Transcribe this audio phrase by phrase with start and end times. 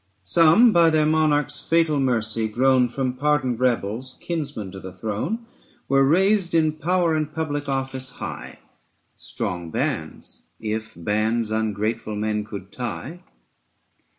[0.23, 0.23] 145
[0.63, 5.45] Some by their Monarch's fatal mercy grown From pardoned rebels kinsmen to the throne
[5.87, 8.57] Were raised in power and public office high;
[9.13, 13.21] Strong bands, if bands ungrateful men could tie.